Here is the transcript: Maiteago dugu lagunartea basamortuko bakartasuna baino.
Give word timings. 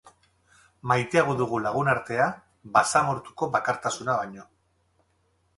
Maiteago 0.91 1.35
dugu 1.41 1.59
lagunartea 1.67 2.29
basamortuko 2.79 3.51
bakartasuna 3.57 4.21
baino. 4.23 4.51